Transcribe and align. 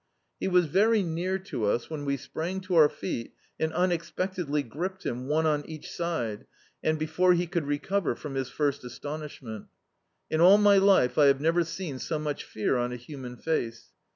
He 0.39 0.47
was 0.47 0.65
very 0.65 1.03
near 1.03 1.37
to 1.37 1.65
us, 1.65 1.87
when 1.91 2.05
we 2.05 2.17
sprang 2.17 2.59
to 2.61 2.73
our 2.73 2.89
feet, 2.89 3.35
and 3.59 3.71
uneq>ectedly 3.71 4.67
gripped 4.67 5.05
him, 5.05 5.27
one 5.27 5.45
on 5.45 5.63
each 5.67 5.91
side, 5.91 6.47
and 6.83 6.97
before 6.97 7.35
he 7.35 7.45
could 7.45 7.67
recover 7.67 8.15
from 8.15 8.33
his 8.33 8.49
first 8.49 8.83
astonishment 8.83 9.67
In 10.31 10.41
all 10.41 10.57
my 10.57 10.77
life 10.79 11.19
I 11.19 11.25
have 11.27 11.39
never 11.39 11.63
seen 11.63 11.99
so 11.99 12.17
much 12.17 12.43
fear 12.43 12.77
on 12.77 12.91
a 12.91 12.95
human 12.95 13.37
face. 13.37 13.91